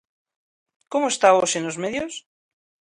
Como 0.91 1.05
está 1.09 1.27
hoxe 1.37 1.57
nos 1.61 1.79
medios? 1.83 2.13